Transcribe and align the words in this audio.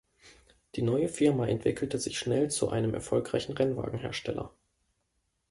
Die 0.75 0.81
neue 0.81 1.09
Firma 1.09 1.45
entwickelte 1.47 1.99
sich 1.99 2.17
schnell 2.17 2.49
zu 2.49 2.69
einem 2.71 2.95
erfolgreichen 2.95 3.51
Rennwagen-Hersteller. 3.53 4.51